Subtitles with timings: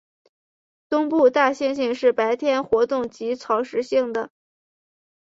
[0.89, 4.31] 东部大猩猩是白天活动及草食性的。